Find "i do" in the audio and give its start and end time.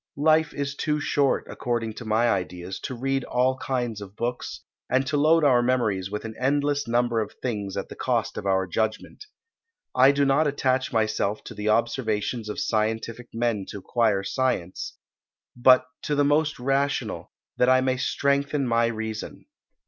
9.95-10.25